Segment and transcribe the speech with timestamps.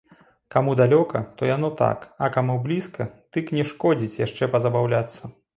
[0.53, 3.09] Каму далёка, то яно так, а каму блізка,
[3.39, 5.33] дык не шкодзіць яшчэ пазабаўляцца.